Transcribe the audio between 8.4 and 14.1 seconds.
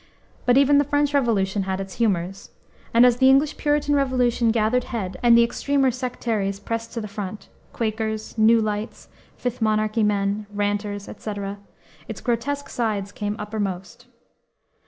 Lights, Fifth Monarchy Men, Ranters, etc. its grotesque sides came uppermost.